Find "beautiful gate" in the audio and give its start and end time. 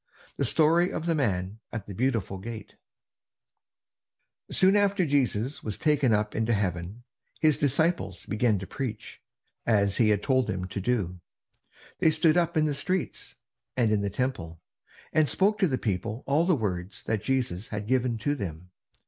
1.93-2.75